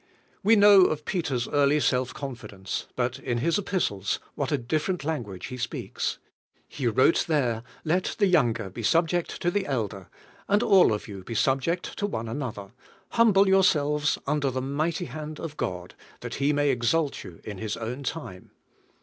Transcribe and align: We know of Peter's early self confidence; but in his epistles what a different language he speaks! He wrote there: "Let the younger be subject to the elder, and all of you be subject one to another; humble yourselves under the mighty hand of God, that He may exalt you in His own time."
We 0.41 0.55
know 0.55 0.85
of 0.85 1.05
Peter's 1.05 1.47
early 1.49 1.79
self 1.79 2.11
confidence; 2.11 2.87
but 2.95 3.19
in 3.19 3.37
his 3.37 3.59
epistles 3.59 4.19
what 4.33 4.51
a 4.51 4.57
different 4.57 5.03
language 5.03 5.45
he 5.45 5.57
speaks! 5.57 6.17
He 6.67 6.87
wrote 6.87 7.25
there: 7.27 7.61
"Let 7.85 8.15
the 8.17 8.25
younger 8.25 8.71
be 8.71 8.81
subject 8.81 9.39
to 9.43 9.51
the 9.51 9.67
elder, 9.67 10.09
and 10.47 10.63
all 10.63 10.91
of 10.91 11.07
you 11.07 11.23
be 11.23 11.35
subject 11.35 12.01
one 12.01 12.25
to 12.25 12.31
another; 12.31 12.71
humble 13.09 13.47
yourselves 13.47 14.17
under 14.25 14.49
the 14.49 14.59
mighty 14.59 15.05
hand 15.05 15.39
of 15.39 15.55
God, 15.55 15.93
that 16.21 16.33
He 16.41 16.51
may 16.51 16.71
exalt 16.71 17.23
you 17.23 17.39
in 17.43 17.59
His 17.59 17.77
own 17.77 18.01
time." 18.01 18.49